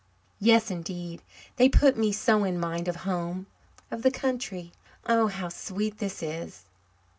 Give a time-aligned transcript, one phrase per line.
[0.39, 1.21] "Yes, indeed;
[1.57, 3.45] they put me so in mind of home
[3.91, 4.71] of the country.
[5.05, 6.63] Oh, how sweet this is!"